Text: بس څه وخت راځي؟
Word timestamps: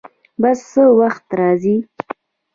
بس 0.41 0.59
څه 0.71 0.83
وخت 0.99 1.25
راځي؟ 1.39 1.75